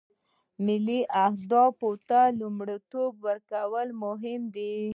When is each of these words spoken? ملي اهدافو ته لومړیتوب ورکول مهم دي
ملي 0.65 0.99
اهدافو 1.25 1.89
ته 2.09 2.19
لومړیتوب 2.39 3.11
ورکول 3.27 3.87
مهم 4.03 4.41
دي 4.55 4.75